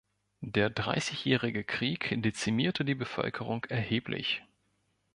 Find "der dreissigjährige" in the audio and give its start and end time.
0.43-1.63